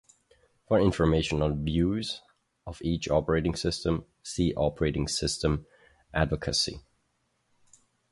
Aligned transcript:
For 0.67 0.79
information 0.79 1.43
on 1.43 1.63
views 1.63 2.23
of 2.65 2.81
each 2.81 3.07
operating 3.07 3.55
system, 3.55 4.07
see 4.23 4.51
operating 4.55 5.07
system 5.07 5.67
advocacy. 6.11 6.81